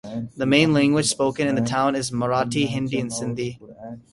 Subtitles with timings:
[0.35, 3.59] The main language spoken in the town is Marathi, Hindi and Sindhi.